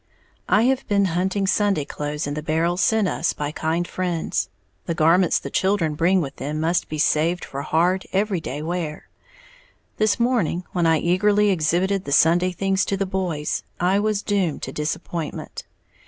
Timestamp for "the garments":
4.87-5.37